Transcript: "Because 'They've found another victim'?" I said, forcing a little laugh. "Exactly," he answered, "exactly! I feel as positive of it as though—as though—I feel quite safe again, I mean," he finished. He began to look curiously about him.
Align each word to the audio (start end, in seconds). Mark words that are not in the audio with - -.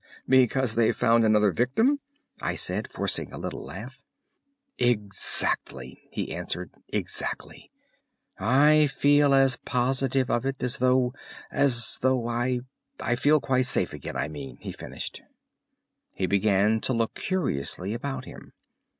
"Because 0.27 0.73
'They've 0.73 0.95
found 0.97 1.23
another 1.23 1.51
victim'?" 1.51 1.99
I 2.41 2.55
said, 2.55 2.87
forcing 2.91 3.31
a 3.31 3.37
little 3.37 3.63
laugh. 3.63 4.01
"Exactly," 4.79 6.09
he 6.11 6.33
answered, 6.33 6.71
"exactly! 6.87 7.69
I 8.39 8.87
feel 8.87 9.31
as 9.35 9.57
positive 9.57 10.31
of 10.31 10.43
it 10.43 10.55
as 10.59 10.79
though—as 10.79 11.99
though—I 12.01 12.61
feel 13.15 13.39
quite 13.39 13.67
safe 13.67 13.93
again, 13.93 14.15
I 14.15 14.27
mean," 14.27 14.57
he 14.61 14.71
finished. 14.71 15.21
He 16.15 16.25
began 16.25 16.79
to 16.81 16.93
look 16.93 17.13
curiously 17.13 17.93
about 17.93 18.25
him. 18.25 18.53